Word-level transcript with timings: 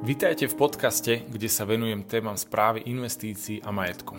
Vítajte 0.00 0.48
v 0.48 0.56
podcaste, 0.56 1.28
kde 1.28 1.44
sa 1.52 1.68
venujem 1.68 2.00
témam 2.08 2.32
správy 2.32 2.88
investícií 2.88 3.60
a 3.60 3.68
majetku. 3.68 4.16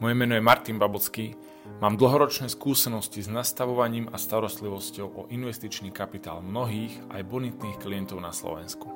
Moje 0.00 0.16
meno 0.16 0.32
je 0.32 0.40
Martin 0.40 0.80
Babocký, 0.80 1.36
mám 1.84 2.00
dlhoročné 2.00 2.48
skúsenosti 2.48 3.20
s 3.20 3.28
nastavovaním 3.28 4.08
a 4.08 4.16
starostlivosťou 4.16 5.06
o 5.12 5.22
investičný 5.28 5.92
kapitál 5.92 6.40
mnohých 6.40 7.04
aj 7.12 7.20
bonitných 7.20 7.76
klientov 7.84 8.16
na 8.24 8.32
Slovensku. 8.32 8.88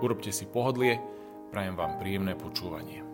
Urobte 0.00 0.32
si 0.32 0.48
pohodlie, 0.48 1.04
prajem 1.52 1.76
vám 1.76 2.00
príjemné 2.00 2.32
počúvanie. 2.32 3.04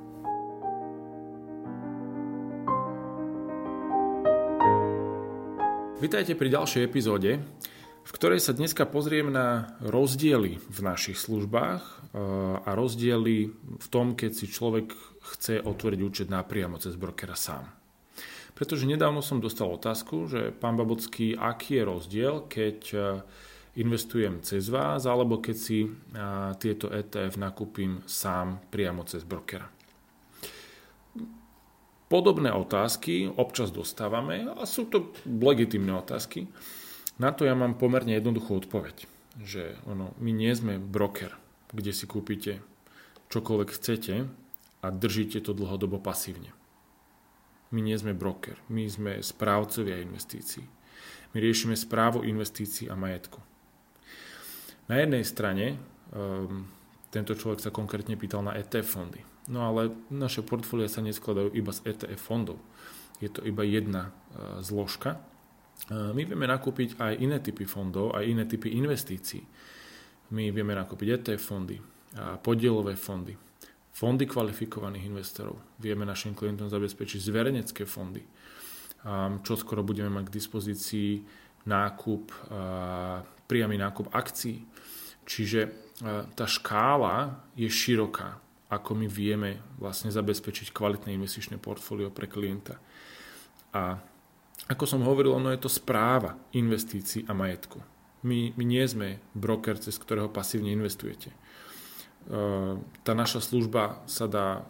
Vítajte 5.98 6.38
pri 6.38 6.48
ďalšej 6.54 6.86
epizóde, 6.86 7.42
v 8.02 8.10
ktorej 8.10 8.42
sa 8.42 8.50
dneska 8.50 8.82
pozriem 8.82 9.30
na 9.30 9.78
rozdiely 9.78 10.58
v 10.58 10.78
našich 10.82 11.18
službách 11.22 11.82
eh, 11.82 12.18
a 12.66 12.70
rozdiely 12.74 13.54
v 13.78 13.86
tom, 13.88 14.18
keď 14.18 14.30
si 14.34 14.46
človek 14.50 14.90
chce 15.22 15.62
otvoriť 15.62 16.00
účet 16.02 16.28
napriamo 16.28 16.82
cez 16.82 16.98
brokera 16.98 17.38
sám. 17.38 17.70
Pretože 18.52 18.84
nedávno 18.84 19.24
som 19.24 19.40
dostal 19.40 19.70
otázku, 19.70 20.28
že 20.28 20.52
pán 20.52 20.76
Babocký, 20.76 21.38
aký 21.38 21.80
je 21.80 21.84
rozdiel, 21.86 22.34
keď 22.50 22.78
eh, 22.92 23.02
investujem 23.78 24.42
cez 24.44 24.68
vás, 24.68 25.06
alebo 25.06 25.38
keď 25.38 25.56
si 25.56 25.86
eh, 25.86 25.90
tieto 26.58 26.90
ETF 26.90 27.38
nakúpim 27.38 28.02
sám 28.10 28.66
priamo 28.66 29.06
cez 29.06 29.22
brokera. 29.22 29.70
Podobné 32.10 32.52
otázky 32.52 33.24
občas 33.24 33.72
dostávame 33.72 34.44
a 34.44 34.68
sú 34.68 34.84
to 34.92 35.16
legitimné 35.24 35.96
otázky. 35.96 36.44
Na 37.20 37.32
to 37.32 37.44
ja 37.44 37.52
mám 37.52 37.76
pomerne 37.76 38.16
jednoduchú 38.16 38.64
odpoveď, 38.64 39.04
že 39.44 39.76
ono, 39.84 40.16
my 40.16 40.30
nie 40.32 40.52
sme 40.56 40.80
broker, 40.80 41.36
kde 41.72 41.92
si 41.92 42.08
kúpite 42.08 42.64
čokoľvek 43.32 43.68
chcete 43.72 44.14
a 44.84 44.86
držíte 44.92 45.40
to 45.44 45.56
dlhodobo 45.56 46.00
pasívne. 46.00 46.52
My 47.72 47.80
nie 47.80 47.96
sme 47.96 48.12
broker, 48.12 48.60
my 48.68 48.84
sme 48.84 49.12
správcovia 49.24 50.04
investícií. 50.04 50.68
My 51.32 51.40
riešime 51.40 51.72
správu 51.72 52.20
investícií 52.28 52.92
a 52.92 52.96
majetku. 52.96 53.40
Na 54.92 55.00
jednej 55.00 55.24
strane 55.24 55.80
um, 56.12 56.68
tento 57.08 57.32
človek 57.32 57.64
sa 57.64 57.72
konkrétne 57.72 58.20
pýtal 58.20 58.44
na 58.44 58.52
ETF 58.52 58.88
fondy. 58.88 59.24
No 59.48 59.64
ale 59.64 59.96
naše 60.12 60.44
portfólia 60.44 60.92
sa 60.92 61.00
neskladajú 61.00 61.56
iba 61.56 61.72
z 61.72 61.96
ETF 61.96 62.20
fondov. 62.20 62.60
Je 63.24 63.32
to 63.32 63.40
iba 63.48 63.64
jedna 63.64 64.12
uh, 64.12 64.60
zložka 64.60 65.16
my 65.90 66.22
vieme 66.22 66.46
nakúpiť 66.46 66.96
aj 66.96 67.12
iné 67.18 67.42
typy 67.42 67.66
fondov, 67.66 68.14
aj 68.14 68.24
iné 68.24 68.46
typy 68.46 68.72
investícií. 68.78 69.42
My 70.32 70.48
vieme 70.48 70.72
nakúpiť 70.72 71.20
ETF 71.20 71.42
fondy, 71.42 71.76
podielové 72.40 72.96
fondy, 72.96 73.36
fondy 73.92 74.24
kvalifikovaných 74.24 75.10
investorov. 75.10 75.60
Vieme 75.76 76.08
našim 76.08 76.32
klientom 76.32 76.72
zabezpečiť 76.72 77.20
zverejnecké 77.20 77.84
fondy. 77.84 78.24
Čo 79.42 79.54
skoro 79.58 79.82
budeme 79.84 80.08
mať 80.08 80.30
k 80.30 80.36
dispozícii 80.38 81.10
nákup, 81.68 82.32
priamy 83.44 83.76
nákup 83.76 84.14
akcií. 84.14 84.64
Čiže 85.28 85.60
tá 86.32 86.46
škála 86.46 87.42
je 87.58 87.68
široká, 87.68 88.38
ako 88.72 88.96
my 88.96 89.06
vieme 89.10 89.60
vlastne 89.76 90.08
zabezpečiť 90.08 90.72
kvalitné 90.72 91.12
investičné 91.12 91.60
portfólio 91.60 92.08
pre 92.08 92.30
klienta. 92.30 92.80
A 93.76 94.00
ako 94.70 94.84
som 94.86 95.02
hovoril, 95.04 95.34
ono 95.34 95.50
je 95.50 95.60
to 95.60 95.70
správa 95.70 96.38
investícií 96.54 97.26
a 97.26 97.34
majetku. 97.34 97.82
My, 98.22 98.54
my 98.54 98.64
nie 98.64 98.84
sme 98.86 99.18
broker, 99.34 99.74
cez 99.82 99.98
ktorého 99.98 100.30
pasívne 100.30 100.70
investujete. 100.70 101.34
E, 101.34 101.36
tá 103.02 103.12
naša 103.18 103.42
služba 103.42 104.06
sa 104.06 104.30
dá 104.30 104.48
e, 104.56 104.62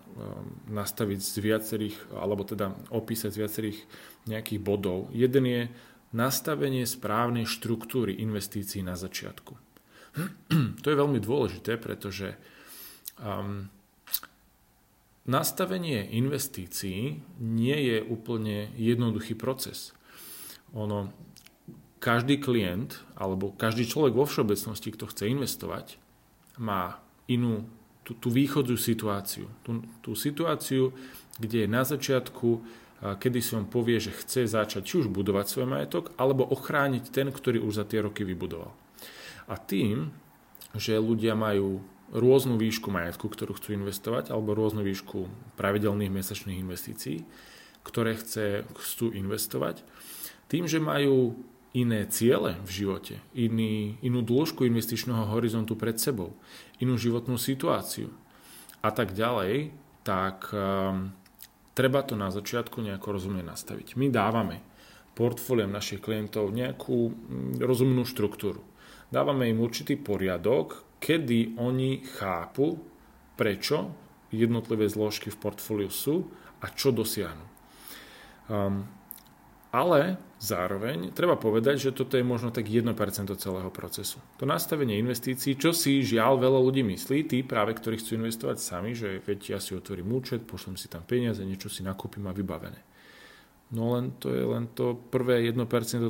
nastaviť 0.72 1.20
z 1.20 1.34
viacerých, 1.36 1.97
alebo 2.17 2.48
teda 2.48 2.73
opísať 2.89 3.30
z 3.36 3.40
viacerých 3.45 3.79
nejakých 4.24 4.61
bodov. 4.64 5.12
Jeden 5.12 5.45
je 5.45 5.62
nastavenie 6.17 6.89
správnej 6.89 7.45
štruktúry 7.45 8.17
investícií 8.24 8.80
na 8.80 8.96
začiatku. 8.96 9.52
To 10.83 10.86
je 10.89 10.96
veľmi 10.96 11.20
dôležité, 11.20 11.80
pretože 11.80 12.36
um, 13.20 13.68
nastavenie 15.22 16.02
investícií 16.18 17.22
nie 17.38 17.78
je 17.78 17.98
úplne 18.02 18.74
jednoduchý 18.74 19.38
proces. 19.38 19.94
Ono, 20.74 21.14
každý 22.02 22.42
klient 22.42 22.98
alebo 23.14 23.55
každý 23.55 23.86
človek 23.86 24.18
vo 24.18 24.27
všeobecnosti, 24.27 24.90
kto 24.90 25.06
chce 25.06 25.30
investovať, 25.30 25.86
má 26.58 26.98
inú 27.30 27.62
tú, 28.02 28.18
tú 28.18 28.28
východzú 28.34 28.74
situáciu. 28.74 29.46
Tú, 29.62 29.86
tú 30.02 30.18
situáciu, 30.18 30.90
kde 31.38 31.64
je 31.64 31.68
na 31.70 31.86
začiatku, 31.86 32.62
kedy 33.02 33.38
si 33.38 33.55
on 33.55 33.66
povie, 33.66 34.02
že 34.02 34.14
chce 34.14 34.50
začať 34.50 34.82
či 34.82 34.94
už 35.02 35.06
budovať 35.11 35.46
svoj 35.46 35.66
majetok, 35.66 36.05
alebo 36.18 36.46
ochrániť 36.46 37.14
ten, 37.14 37.30
ktorý 37.30 37.62
už 37.62 37.82
za 37.82 37.84
tie 37.86 38.02
roky 38.02 38.27
vybudoval. 38.27 38.74
A 39.50 39.55
tým, 39.58 40.11
že 40.74 40.98
ľudia 40.98 41.34
majú 41.34 41.82
rôznu 42.12 42.61
výšku 42.61 42.92
majetku, 42.92 43.27
ktorú 43.27 43.56
chcú 43.56 43.73
investovať, 43.73 44.30
alebo 44.30 44.52
rôznu 44.52 44.84
výšku 44.84 45.27
pravidelných 45.56 46.12
mesačných 46.12 46.61
investícií, 46.61 47.24
ktoré 47.83 48.14
chce, 48.20 48.68
chcú 48.77 49.11
investovať. 49.11 49.80
Tým, 50.52 50.68
že 50.68 50.78
majú 50.78 51.40
iné 51.73 52.05
ciele 52.12 52.61
v 52.68 52.70
živote, 52.84 53.17
iný, 53.33 53.96
inú 54.05 54.20
dĺžku 54.20 54.68
investičného 54.68 55.33
horizontu 55.33 55.73
pred 55.73 55.96
sebou, 55.96 56.36
inú 56.84 57.00
životnú 57.00 57.40
situáciu 57.40 58.12
a 58.84 58.92
tak 58.92 59.17
ďalej, 59.17 59.73
tak 60.05 60.52
um, 60.52 61.17
treba 61.73 62.05
to 62.05 62.12
na 62.12 62.29
začiatku 62.29 62.84
nejako 62.84 63.17
rozumne 63.17 63.40
nastaviť. 63.40 63.96
My 63.96 64.12
dávame 64.12 64.61
portfóliom 65.17 65.73
našich 65.73 66.05
klientov 66.05 66.52
nejakú 66.52 67.12
mm, 67.12 67.64
rozumnú 67.64 68.05
štruktúru. 68.05 68.61
Dávame 69.12 69.52
im 69.52 69.61
určitý 69.61 70.00
poriadok, 70.00 70.96
kedy 70.96 71.61
oni 71.61 72.00
chápu, 72.17 72.80
prečo 73.36 73.92
jednotlivé 74.33 74.89
zložky 74.89 75.28
v 75.28 75.36
portfóliu 75.36 75.92
sú 75.92 76.33
a 76.64 76.73
čo 76.73 76.96
dosiahnu. 76.96 77.45
Um, 78.48 78.89
ale 79.73 80.17
zároveň 80.36 81.12
treba 81.17 81.36
povedať, 81.36 81.89
že 81.89 81.96
toto 81.96 82.17
je 82.17 82.24
možno 82.24 82.52
tak 82.52 82.68
1% 82.68 82.92
celého 83.36 83.70
procesu. 83.73 84.20
To 84.40 84.48
nastavenie 84.48 85.00
investícií, 85.00 85.61
čo 85.61 85.73
si 85.73 86.05
žiaľ 86.05 86.40
veľa 86.40 86.61
ľudí 86.61 86.80
myslí, 86.80 87.29
tí 87.29 87.44
práve, 87.44 87.77
ktorí 87.77 88.00
chcú 88.00 88.20
investovať 88.20 88.56
sami, 88.61 88.92
že 88.92 89.20
veď 89.24 89.56
ja 89.56 89.58
si 89.61 89.73
otvorím 89.73 90.12
účet, 90.12 90.44
pošlem 90.44 90.77
si 90.77 90.92
tam 90.92 91.05
peniaze, 91.05 91.40
niečo 91.44 91.68
si 91.68 91.80
nakúpim 91.84 92.24
a 92.29 92.36
vybavené. 92.36 92.80
No 93.73 93.96
len 93.96 94.12
to 94.20 94.29
je 94.29 94.44
len 94.44 94.68
to 94.77 94.92
prvé 95.08 95.48
1% 95.48 95.56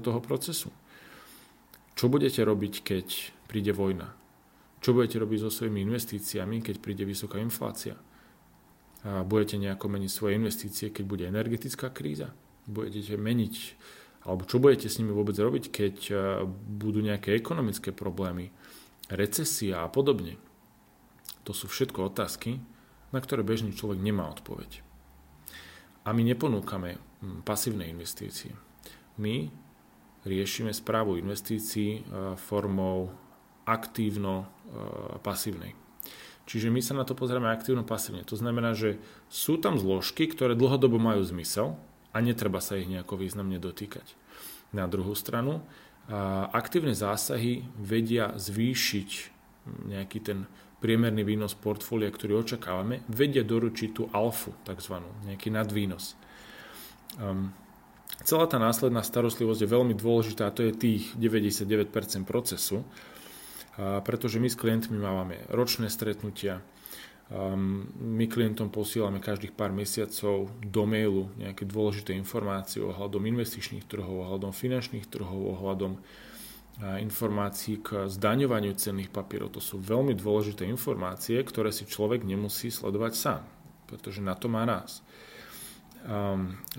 toho 0.02 0.18
procesu. 0.18 0.74
Čo 1.92 2.08
budete 2.08 2.40
robiť, 2.42 2.74
keď 2.82 3.06
príde 3.48 3.72
vojna? 3.76 4.16
Čo 4.82 4.96
budete 4.96 5.22
robiť 5.22 5.38
so 5.46 5.50
svojimi 5.52 5.86
investíciami, 5.86 6.58
keď 6.64 6.82
príde 6.82 7.04
vysoká 7.06 7.38
inflácia? 7.38 7.94
A 9.02 9.22
budete 9.22 9.58
nejako 9.58 9.86
meniť 9.90 10.10
svoje 10.10 10.38
investície, 10.38 10.90
keď 10.90 11.04
bude 11.06 11.24
energetická 11.26 11.90
kríza? 11.90 12.34
Budete 12.66 13.18
meniť, 13.18 13.54
alebo 14.26 14.46
čo 14.46 14.62
budete 14.62 14.86
s 14.86 14.98
nimi 15.02 15.10
vôbec 15.10 15.34
robiť, 15.34 15.64
keď 15.70 15.96
e, 16.10 16.14
budú 16.78 17.02
nejaké 17.02 17.34
ekonomické 17.34 17.90
problémy, 17.90 18.54
recesia 19.10 19.82
a 19.82 19.90
podobne? 19.90 20.38
To 21.42 21.50
sú 21.50 21.66
všetko 21.66 22.14
otázky, 22.14 22.62
na 23.10 23.18
ktoré 23.18 23.42
bežný 23.42 23.74
človek 23.74 23.98
nemá 23.98 24.30
odpoveď. 24.30 24.82
A 26.06 26.14
my 26.14 26.22
neponúkame 26.22 26.98
hm, 26.98 27.42
pasívne 27.42 27.86
investície. 27.90 28.54
My 29.18 29.50
riešime 30.22 30.70
správu 30.74 31.16
investícií 31.18 31.98
e, 31.98 32.02
formou 32.38 33.10
aktívno-pasívnej. 33.66 35.74
Čiže 36.46 36.70
my 36.74 36.82
sa 36.82 36.94
na 36.98 37.04
to 37.06 37.14
pozrieme 37.14 37.54
aktívno-pasívne. 37.54 38.26
To 38.26 38.34
znamená, 38.34 38.74
že 38.74 38.98
sú 39.30 39.62
tam 39.62 39.78
zložky, 39.78 40.26
ktoré 40.26 40.58
dlhodobo 40.58 40.98
majú 40.98 41.22
zmysel 41.22 41.78
a 42.10 42.18
netreba 42.18 42.58
sa 42.58 42.74
ich 42.74 42.90
nejako 42.90 43.22
významne 43.22 43.62
dotýkať. 43.62 44.18
Na 44.74 44.90
druhú 44.90 45.14
stranu, 45.14 45.62
aktívne 46.50 46.98
zásahy 46.98 47.62
vedia 47.78 48.34
zvýšiť 48.34 49.10
nejaký 49.86 50.18
ten 50.18 50.50
priemerný 50.82 51.22
výnos 51.22 51.54
portfólia, 51.54 52.10
ktorý 52.10 52.42
očakávame, 52.42 53.06
vedia 53.06 53.46
doručiť 53.46 53.90
tú 53.94 54.10
alfu, 54.10 54.50
takzvanú, 54.66 55.06
nejaký 55.30 55.54
nadvýnos. 55.54 56.18
Um, 57.22 57.54
celá 58.20 58.44
tá 58.44 58.60
následná 58.60 59.00
starostlivosť 59.00 59.64
je 59.64 59.72
veľmi 59.72 59.94
dôležitá, 59.96 60.48
a 60.48 60.54
to 60.54 60.68
je 60.68 60.76
tých 60.76 61.16
99% 61.16 61.88
procesu, 62.28 62.84
pretože 63.80 64.36
my 64.36 64.52
s 64.52 64.60
klientmi 64.60 65.00
máme 65.00 65.48
ročné 65.48 65.88
stretnutia, 65.88 66.60
my 67.96 68.28
klientom 68.28 68.68
posílame 68.68 69.16
každých 69.16 69.56
pár 69.56 69.72
mesiacov 69.72 70.52
do 70.60 70.84
mailu 70.84 71.32
nejaké 71.40 71.64
dôležité 71.64 72.12
informácie 72.12 72.84
ohľadom 72.84 73.24
investičných 73.24 73.88
trhov, 73.88 74.28
ohľadom 74.28 74.52
finančných 74.52 75.08
trhov, 75.08 75.56
ohľadom 75.56 75.96
informácií 76.82 77.80
k 77.80 78.12
zdaňovaniu 78.12 78.76
cenných 78.76 79.08
papierov. 79.08 79.56
To 79.56 79.64
sú 79.64 79.80
veľmi 79.80 80.12
dôležité 80.12 80.68
informácie, 80.68 81.40
ktoré 81.40 81.72
si 81.72 81.88
človek 81.88 82.20
nemusí 82.24 82.68
sledovať 82.68 83.12
sám, 83.16 83.42
pretože 83.88 84.20
na 84.20 84.36
to 84.36 84.52
má 84.52 84.68
nás. 84.68 85.00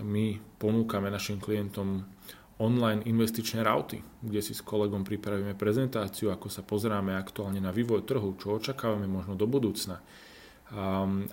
My 0.03 0.25
ponúkame 0.59 1.07
našim 1.07 1.39
klientom 1.39 2.03
online 2.59 3.01
investičné 3.07 3.63
rauty, 3.63 4.03
kde 4.21 4.39
si 4.43 4.53
s 4.53 4.61
kolegom 4.61 5.07
pripravíme 5.07 5.57
prezentáciu, 5.57 6.29
ako 6.29 6.47
sa 6.51 6.61
pozeráme 6.61 7.15
aktuálne 7.15 7.63
na 7.63 7.71
vývoj 7.71 8.05
trhu, 8.05 8.35
čo 8.37 8.59
očakávame 8.59 9.09
možno 9.09 9.33
do 9.33 9.49
budúcna, 9.49 10.03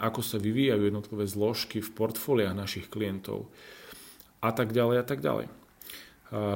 ako 0.01 0.21
sa 0.23 0.41
vyvíjajú 0.41 0.87
jednotlivé 0.87 1.25
zložky 1.29 1.85
v 1.85 1.93
portfóliách 1.93 2.57
našich 2.57 2.87
klientov 2.89 3.51
a 4.41 4.51
tak 4.55 4.73
ďalej 4.73 4.97
a 5.03 5.05
tak 5.05 5.21
ďalej. 5.21 5.47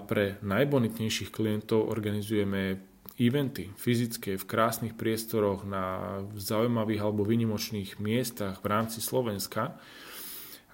Pre 0.07 0.25
najbonitnejších 0.39 1.35
klientov 1.35 1.91
organizujeme 1.91 2.79
eventy 3.19 3.71
fyzické 3.75 4.39
v 4.39 4.49
krásnych 4.49 4.95
priestoroch 4.95 5.67
na 5.67 6.19
zaujímavých 6.35 7.03
alebo 7.03 7.27
vynimočných 7.27 7.99
miestach 8.03 8.63
v 8.63 8.71
rámci 8.71 8.99
Slovenska 9.03 9.77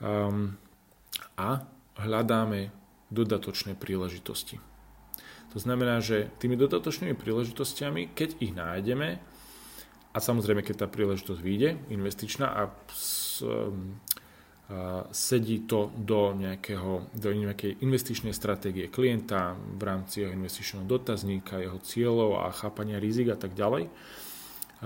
um, 0.00 0.56
a 1.36 1.64
hľadáme 2.00 2.72
dodatočné 3.12 3.76
príležitosti. 3.76 4.58
To 5.50 5.58
znamená, 5.58 5.98
že 5.98 6.30
tými 6.38 6.54
dodatočnými 6.54 7.18
príležitostiami, 7.18 8.14
keď 8.14 8.38
ich 8.38 8.52
nájdeme, 8.54 9.18
a 10.10 10.18
samozrejme, 10.18 10.66
keď 10.66 10.86
tá 10.86 10.88
príležitosť 10.90 11.38
vyjde, 11.38 11.78
investičná 11.90 12.46
a 12.50 12.62
s, 12.90 13.42
um, 13.46 13.98
sedí 15.10 15.66
to 15.66 15.90
do, 15.98 16.30
nejakého, 16.30 17.10
do 17.10 17.30
nejakej 17.34 17.82
investičnej 17.82 18.30
stratégie 18.30 18.86
klienta 18.86 19.58
v 19.58 19.82
rámci 19.82 20.22
jeho 20.22 20.30
investičného 20.30 20.86
dotazníka, 20.86 21.58
jeho 21.58 21.82
cieľov 21.82 22.46
a 22.46 22.54
chápania 22.54 23.02
rizik 23.02 23.34
a 23.34 23.38
tak 23.38 23.58
ďalej. 23.58 23.90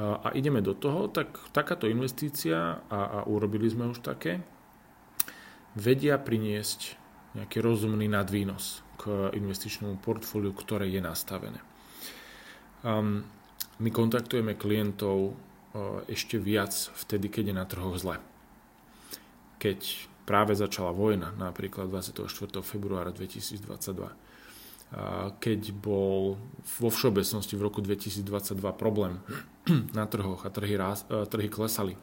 A 0.00 0.32
ideme 0.32 0.64
do 0.64 0.72
toho, 0.72 1.12
tak 1.12 1.36
takáto 1.52 1.84
investícia, 1.84 2.80
a, 2.88 3.00
a 3.12 3.18
urobili 3.28 3.68
sme 3.68 3.92
už 3.92 4.00
také, 4.00 4.40
vedia 5.74 6.18
priniesť 6.18 6.96
nejaký 7.34 7.58
rozumný 7.58 8.06
nadvýnos 8.06 8.82
k 8.98 9.34
investičnému 9.34 9.98
portfóliu, 9.98 10.54
ktoré 10.54 10.86
je 10.86 11.02
nastavené. 11.02 11.58
Um, 12.86 13.26
my 13.82 13.90
kontaktujeme 13.90 14.54
klientov 14.54 15.34
uh, 15.34 16.02
ešte 16.06 16.38
viac 16.38 16.70
vtedy, 16.72 17.26
keď 17.26 17.50
je 17.50 17.54
na 17.58 17.66
trhoch 17.66 17.98
zle 17.98 18.22
keď 19.64 19.80
práve 20.28 20.52
začala 20.52 20.92
vojna, 20.92 21.32
napríklad 21.40 21.88
24. 21.88 22.28
februára 22.60 23.16
2022, 23.16 24.12
keď 25.40 25.60
bol 25.72 26.36
vo 26.60 26.88
všeobecnosti 26.92 27.56
v 27.56 27.64
roku 27.64 27.80
2022 27.80 28.60
problém 28.76 29.24
na 29.96 30.04
trhoch 30.04 30.44
a 30.44 30.52
trhy, 30.52 30.76
raz, 30.76 31.08
e, 31.08 31.24
trhy 31.24 31.48
klesali 31.48 31.96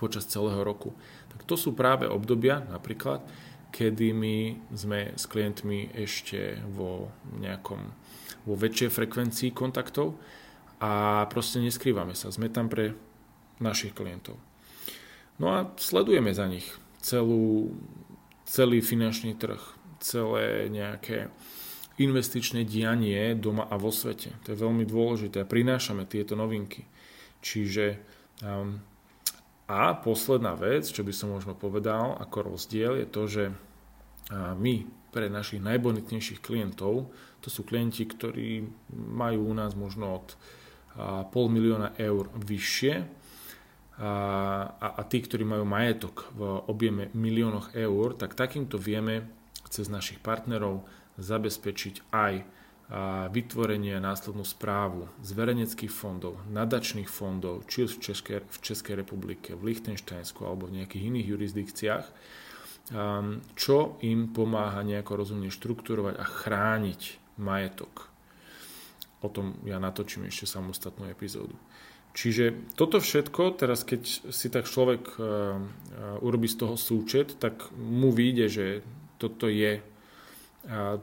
počas 0.00 0.28
celého 0.28 0.64
roku, 0.64 0.96
tak 1.30 1.44
to 1.44 1.54
sú 1.54 1.76
práve 1.76 2.08
obdobia 2.08 2.64
napríklad, 2.68 3.20
kedy 3.70 4.10
my 4.10 4.36
sme 4.74 5.14
s 5.14 5.24
klientmi 5.30 5.94
ešte 5.94 6.58
vo 6.74 7.12
nejakom 7.38 7.78
vo 8.48 8.54
väčšej 8.56 8.90
frekvencii 8.90 9.50
kontaktov 9.52 10.16
a 10.80 11.24
proste 11.28 11.60
neskrývame 11.60 12.16
sa. 12.16 12.32
Sme 12.32 12.48
tam 12.48 12.72
pre 12.72 12.96
našich 13.60 13.92
klientov. 13.92 14.40
No 15.36 15.52
a 15.52 15.58
sledujeme 15.76 16.32
za 16.32 16.48
nich 16.48 16.64
celú, 17.00 17.76
celý 18.48 18.80
finančný 18.80 19.36
trh, 19.36 19.60
celé 20.00 20.68
nejaké 20.72 21.28
investičné 22.00 22.64
dianie 22.64 23.36
doma 23.36 23.68
a 23.68 23.76
vo 23.76 23.92
svete. 23.92 24.32
To 24.48 24.56
je 24.56 24.62
veľmi 24.62 24.88
dôležité 24.88 25.44
prinášame 25.44 26.08
tieto 26.08 26.32
novinky. 26.32 26.88
Čiže 27.44 28.00
um, 28.40 28.80
a 29.70 29.94
posledná 29.94 30.58
vec, 30.58 30.90
čo 30.90 31.06
by 31.06 31.14
som 31.14 31.30
možno 31.30 31.54
povedal 31.54 32.18
ako 32.18 32.50
rozdiel, 32.50 32.98
je 32.98 33.06
to, 33.06 33.22
že 33.30 33.44
my 34.34 34.82
pre 35.14 35.30
našich 35.30 35.62
najbonitnejších 35.62 36.42
klientov, 36.42 37.14
to 37.38 37.48
sú 37.54 37.62
klienti, 37.62 38.02
ktorí 38.02 38.66
majú 38.90 39.46
u 39.46 39.54
nás 39.54 39.78
možno 39.78 40.22
od 40.22 40.28
pol 41.30 41.46
milióna 41.46 41.94
eur 42.02 42.34
vyššie, 42.34 42.94
a, 44.00 44.12
a, 44.80 44.88
a 44.96 45.02
tí, 45.04 45.20
ktorí 45.20 45.44
majú 45.44 45.68
majetok 45.68 46.32
v 46.32 46.40
objeme 46.72 47.12
miliónoch 47.12 47.76
eur, 47.76 48.16
tak 48.16 48.32
takýmto 48.32 48.80
vieme 48.80 49.28
cez 49.68 49.92
našich 49.92 50.24
partnerov 50.24 50.88
zabezpečiť 51.20 52.08
aj 52.08 52.32
vytvorenie 53.30 53.94
a 53.94 54.02
následnú 54.02 54.42
správu 54.42 55.06
zverejneckých 55.22 55.94
fondov, 55.94 56.42
nadačných 56.50 57.06
fondov, 57.06 57.62
či 57.70 57.86
už 57.86 58.02
v 58.02 58.10
Českej, 58.10 58.36
v 58.42 58.58
Českej 58.58 58.94
republike, 58.98 59.54
v 59.54 59.70
Lichtensteinsku 59.70 60.42
alebo 60.42 60.66
v 60.66 60.82
nejakých 60.82 61.06
iných 61.14 61.26
jurisdikciách, 61.30 62.06
čo 63.54 63.76
im 64.02 64.34
pomáha 64.34 64.82
nejako 64.82 65.22
rozumne 65.22 65.54
štrukturovať 65.54 66.18
a 66.18 66.26
chrániť 66.26 67.02
majetok. 67.38 68.10
O 69.22 69.30
tom 69.30 69.54
ja 69.62 69.78
natočím 69.78 70.26
ešte 70.26 70.50
samostatnú 70.50 71.06
epizódu. 71.06 71.54
Čiže 72.10 72.74
toto 72.74 72.98
všetko, 72.98 73.54
teraz 73.54 73.86
keď 73.86 74.02
si 74.34 74.50
tak 74.50 74.66
človek 74.66 75.14
uh, 75.14 75.22
uh, 75.22 76.26
urobí 76.26 76.50
z 76.50 76.58
toho 76.58 76.74
súčet, 76.74 77.38
tak 77.38 77.70
mu 77.78 78.10
vyjde, 78.10 78.46
že 78.50 78.66
toto 79.14 79.46
je 79.46 79.78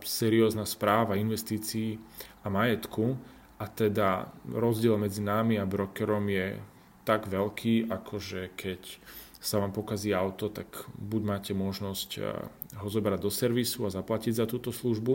seriózna 0.06 0.69
správa 0.69 1.18
investícií 1.18 1.98
a 2.45 2.48
majetku 2.48 3.18
a 3.57 3.65
teda 3.65 4.30
rozdiel 4.45 5.01
medzi 5.01 5.25
nami 5.25 5.57
a 5.57 5.65
brokerom 5.65 6.30
je 6.30 6.62
tak 7.01 7.25
veľký, 7.25 7.89
ako 7.89 8.13
že 8.21 8.54
keď 8.54 8.81
sa 9.38 9.62
vám 9.62 9.74
pokazí 9.74 10.12
auto, 10.13 10.50
tak 10.50 10.68
buď 10.98 11.21
máte 11.24 11.51
možnosť 11.56 12.09
ho 12.77 12.88
zobrať 12.89 13.19
do 13.21 13.31
servisu 13.31 13.88
a 13.88 13.94
zaplatiť 13.94 14.33
za 14.33 14.45
túto 14.45 14.69
službu 14.69 15.13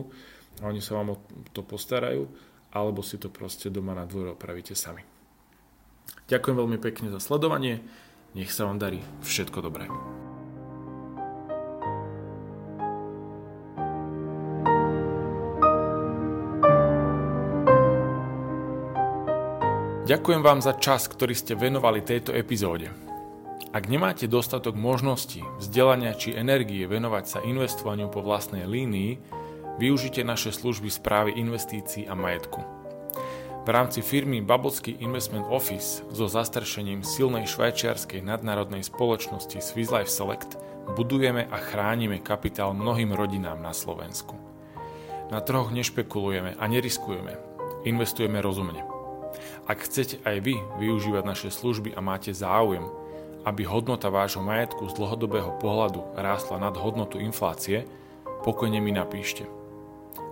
a 0.62 0.70
oni 0.70 0.80
sa 0.80 0.98
vám 0.98 1.14
o 1.14 1.20
to 1.52 1.62
postarajú, 1.62 2.26
alebo 2.72 3.04
si 3.04 3.20
to 3.20 3.28
proste 3.28 3.68
doma 3.68 3.92
na 3.92 4.08
dvore 4.08 4.32
opravíte 4.32 4.72
sami. 4.72 5.04
Ďakujem 6.26 6.56
veľmi 6.56 6.78
pekne 6.80 7.12
za 7.12 7.20
sledovanie, 7.20 7.84
nech 8.32 8.48
sa 8.48 8.64
vám 8.64 8.80
darí 8.80 9.04
všetko 9.20 9.58
dobré. 9.60 9.86
Ďakujem 20.02 20.42
vám 20.42 20.58
za 20.58 20.74
čas, 20.74 21.06
ktorý 21.06 21.30
ste 21.30 21.54
venovali 21.54 22.02
tejto 22.02 22.34
epizóde. 22.34 22.90
Ak 23.70 23.86
nemáte 23.86 24.26
dostatok 24.26 24.74
možností, 24.74 25.46
vzdelania 25.62 26.18
či 26.18 26.34
energie 26.34 26.90
venovať 26.90 27.24
sa 27.24 27.38
investovaniu 27.46 28.10
po 28.10 28.18
vlastnej 28.18 28.66
línii, 28.66 29.22
využite 29.78 30.26
naše 30.26 30.50
služby 30.50 30.90
správy 30.90 31.38
investícií 31.38 32.10
a 32.10 32.18
majetku. 32.18 32.66
V 33.62 33.68
rámci 33.70 34.02
firmy 34.02 34.42
Babelsky 34.42 34.98
Investment 34.98 35.46
Office 35.46 36.02
so 36.10 36.26
zastrešením 36.26 37.06
silnej 37.06 37.46
švajčiarskej 37.46 38.26
nadnárodnej 38.26 38.82
spoločnosti 38.82 39.62
Swiss 39.62 39.94
Life 39.94 40.10
Select 40.10 40.58
budujeme 40.98 41.46
a 41.46 41.62
chránime 41.62 42.18
kapitál 42.18 42.74
mnohým 42.74 43.14
rodinám 43.14 43.62
na 43.62 43.70
Slovensku. 43.70 44.34
Na 45.30 45.38
trhoch 45.38 45.70
nešpekulujeme 45.70 46.58
a 46.58 46.64
neriskujeme. 46.66 47.38
Investujeme 47.86 48.42
rozumne. 48.42 48.91
Ak 49.62 49.86
chcete 49.86 50.18
aj 50.26 50.42
vy 50.42 50.58
využívať 50.82 51.22
naše 51.22 51.48
služby 51.54 51.94
a 51.94 52.00
máte 52.02 52.34
záujem, 52.34 52.82
aby 53.42 53.66
hodnota 53.66 54.10
vášho 54.10 54.42
majetku 54.42 54.86
z 54.90 54.98
dlhodobého 54.98 55.58
pohľadu 55.58 56.14
rástla 56.14 56.62
nad 56.62 56.74
hodnotu 56.78 57.18
inflácie, 57.18 57.86
pokojne 58.46 58.78
mi 58.78 58.94
napíšte. 58.94 59.46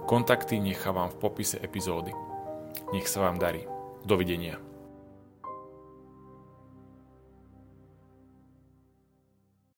Kontakty 0.07 0.59
nechávam 0.59 1.11
v 1.11 1.19
popise 1.23 1.59
epizódy. 1.63 2.11
Nech 2.91 3.07
sa 3.07 3.23
vám 3.27 3.39
darí. 3.39 3.67
Dovidenia. 4.03 4.70